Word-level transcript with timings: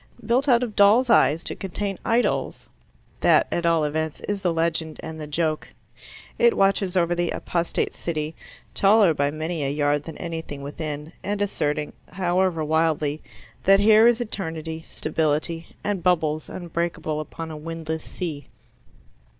"Built 0.25 0.49
out 0.49 0.63
of 0.63 0.75
doll's 0.75 1.11
eyes 1.11 1.43
to 1.43 1.53
contain 1.55 1.99
idols" 2.03 2.71
that, 3.19 3.45
at 3.51 3.67
all 3.67 3.83
events, 3.83 4.19
is 4.21 4.41
the 4.41 4.51
legend 4.51 4.99
and 5.03 5.21
the 5.21 5.27
joke. 5.27 5.67
It 6.39 6.57
watches 6.57 6.97
over 6.97 7.13
the 7.13 7.29
apostate 7.29 7.93
city, 7.93 8.33
taller 8.73 9.13
by 9.13 9.29
many 9.29 9.63
a 9.63 9.69
yard 9.69 10.05
than 10.05 10.17
anything 10.17 10.63
within, 10.63 11.13
and 11.23 11.39
asserting, 11.39 11.93
however 12.13 12.63
wildly, 12.63 13.21
that 13.65 13.79
here 13.79 14.07
is 14.07 14.19
eternity, 14.19 14.83
stability, 14.87 15.67
and 15.83 16.01
bubbles 16.01 16.49
unbreakable 16.49 17.19
upon 17.19 17.51
a 17.51 17.55
windless 17.55 18.03
sea. 18.03 18.47